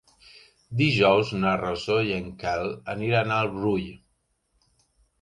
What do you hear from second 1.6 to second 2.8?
Rosó i en Quel